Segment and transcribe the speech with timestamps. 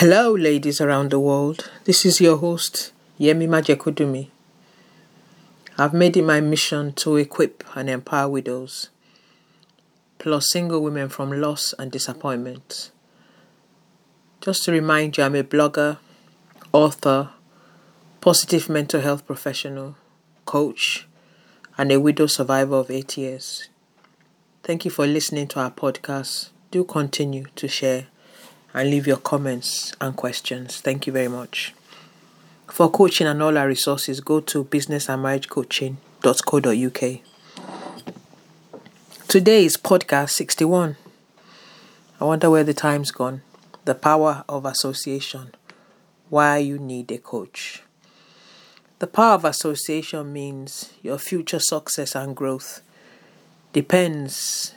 [0.00, 1.70] Hello, ladies around the world.
[1.84, 2.90] This is your host,
[3.20, 4.28] Yemi Majekodunmi.
[5.76, 8.88] I've made it my mission to equip and empower widows,
[10.18, 12.90] plus single women from loss and disappointment.
[14.40, 15.98] Just to remind you, I'm a blogger,
[16.72, 17.32] author,
[18.22, 19.96] positive mental health professional,
[20.46, 21.06] coach,
[21.76, 23.68] and a widow survivor of eight years.
[24.62, 26.48] Thank you for listening to our podcast.
[26.70, 28.06] Do continue to share
[28.72, 30.80] and leave your comments and questions.
[30.80, 31.74] Thank you very much.
[32.68, 37.20] For coaching and all our resources, go to businessandmarriagecoaching.co.uk.
[39.28, 40.96] Today is podcast 61.
[42.20, 43.42] I wonder where the time's gone.
[43.84, 45.52] The power of association.
[46.28, 47.82] Why you need a coach.
[49.00, 52.82] The power of association means your future success and growth
[53.72, 54.74] depends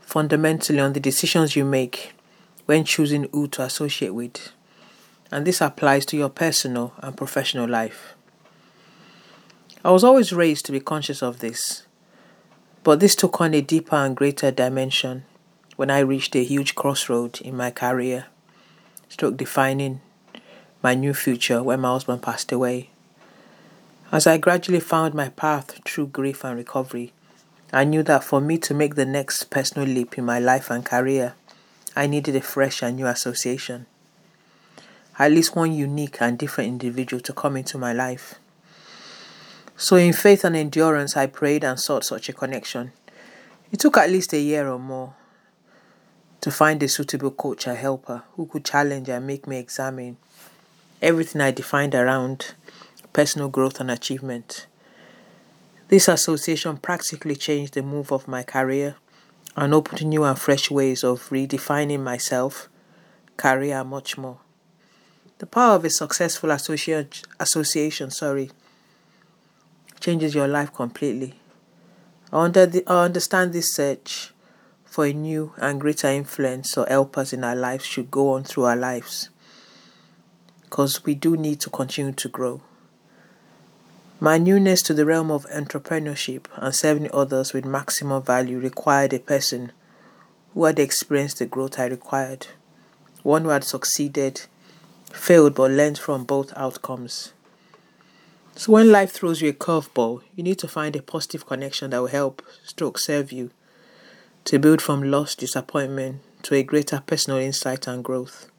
[0.00, 2.13] fundamentally on the decisions you make
[2.66, 4.52] when choosing who to associate with
[5.34, 8.14] and this applies to your personal and professional life.
[9.84, 11.82] I was always raised to be conscious of this,
[12.84, 15.24] but this took on a deeper and greater dimension
[15.74, 18.26] when I reached a huge crossroad in my career,
[19.08, 20.00] stroke defining
[20.84, 22.90] my new future when my husband passed away.
[24.12, 27.12] As I gradually found my path through grief and recovery,
[27.72, 30.84] I knew that for me to make the next personal leap in my life and
[30.84, 31.34] career,
[31.96, 33.86] I needed a fresh and new association
[35.18, 38.34] at least one unique and different individual to come into my life.
[39.76, 42.92] So, in faith and endurance, I prayed and sought such a connection.
[43.72, 45.14] It took at least a year or more
[46.40, 50.16] to find a suitable coach or helper who could challenge and make me examine
[51.00, 52.54] everything I defined around
[53.12, 54.66] personal growth and achievement.
[55.88, 58.96] This association practically changed the move of my career
[59.56, 62.68] and opened new and fresh ways of redefining myself,
[63.36, 64.38] career, much more.
[65.38, 68.50] The power of a successful association, association sorry,
[70.00, 71.34] changes your life completely.
[72.32, 74.32] I, under the, I understand this search
[74.84, 78.64] for a new and greater influence or helpers in our lives should go on through
[78.64, 79.30] our lives
[80.62, 82.60] because we do need to continue to grow.
[84.24, 89.18] My newness to the realm of entrepreneurship and serving others with maximum value required a
[89.18, 89.70] person
[90.54, 92.46] who had experienced the growth I required,
[93.22, 94.46] one who had succeeded
[95.12, 97.34] failed but learned from both outcomes.
[98.56, 101.98] So when life throws you a curveball, you need to find a positive connection that
[101.98, 103.50] will help stroke serve you
[104.46, 108.50] to build from lost disappointment to a greater personal insight and growth.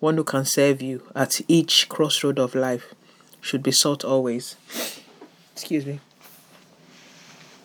[0.00, 2.94] One who can serve you at each crossroad of life
[3.40, 4.56] should be sought always.
[5.52, 6.00] Excuse me.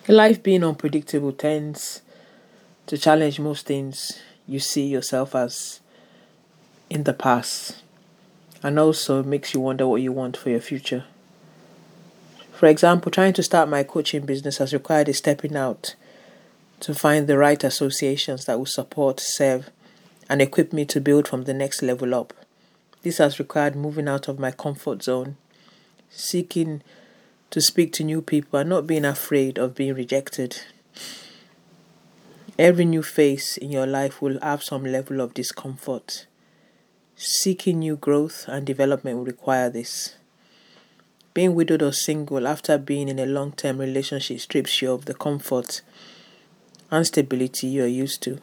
[0.08, 2.02] Life being unpredictable tends
[2.88, 5.80] to challenge most things you see yourself as
[6.90, 7.82] in the past
[8.62, 11.06] and also makes you wonder what you want for your future.
[12.52, 15.96] For example, trying to start my coaching business has required a stepping out
[16.80, 19.70] to find the right associations that will support, serve,
[20.30, 22.34] and equip me to build from the next level up.
[23.02, 25.36] This has required moving out of my comfort zone,
[26.16, 26.82] seeking
[27.50, 30.62] to speak to new people, and not being afraid of being rejected.
[32.58, 36.28] Every new phase in your life will have some level of discomfort.
[37.16, 40.16] Seeking new growth and development will require this.
[41.34, 45.16] Being widowed or single after being in a long term relationship strips you of the
[45.16, 45.82] comfort
[46.92, 48.40] and stability you are used to.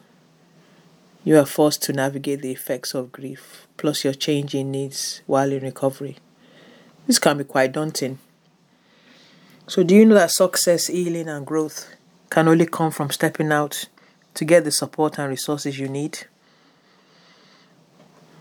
[1.23, 5.63] You are forced to navigate the effects of grief, plus your changing needs while in
[5.63, 6.17] recovery.
[7.07, 8.19] This can be quite daunting.
[9.67, 11.95] So, do you know that success, healing, and growth
[12.29, 13.87] can only come from stepping out
[14.33, 16.25] to get the support and resources you need?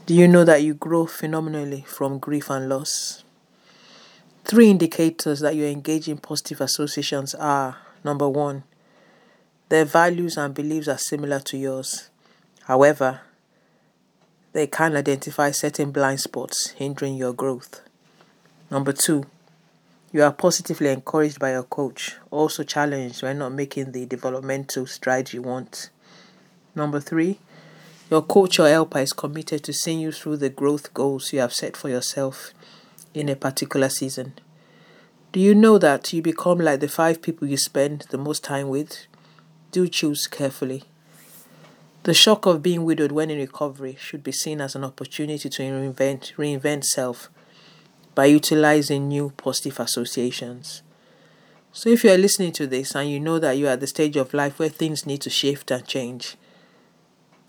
[0.07, 3.23] Do you know that you grow phenomenally from grief and loss?
[4.45, 8.65] Three indicators that you engage in positive associations are number one,
[9.69, 12.11] their values and beliefs are similar to yours.
[12.65, 13.21] However,
[14.53, 17.83] they can identify certain blind spots hindering your growth.
[18.71, 19.27] Number two,
[20.13, 25.35] you are positively encouraged by your coach, also challenged when not making the developmental strides
[25.35, 25.91] you want.
[26.77, 27.41] Number three,
[28.11, 31.53] your coach or helper is committed to seeing you through the growth goals you have
[31.53, 32.53] set for yourself
[33.13, 34.35] in a particular season.
[35.33, 38.69] Do you know that you become like the five people you spend the most time
[38.69, 39.07] with?
[39.73, 40.85] Do choose carefully.
[42.05, 45.63] The shock of being widowed when in recovery should be seen as an opportunity to
[45.63, 47.31] reinvent, reinvent self
[48.15, 50.83] by utilizing new positive associations.
[51.73, 53.87] So, if you are listening to this and you know that you are at the
[53.87, 56.37] stage of life where things need to shift and change,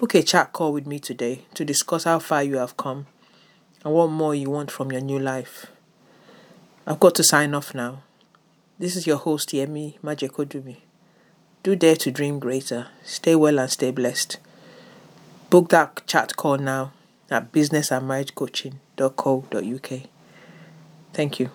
[0.02, 3.06] Book a chat call with me today to discuss how far you have come
[3.86, 5.68] and what more you want from your new life.
[6.88, 8.02] I've got to sign off now.
[8.80, 10.78] This is your host, Yemi Majekodunmi.
[11.62, 12.88] Do dare to dream greater.
[13.04, 14.40] Stay well and stay blessed.
[15.52, 16.94] Book that chat call now
[17.30, 20.11] at businessandmarriagecoaching.co.uk.
[21.14, 21.52] Thank you.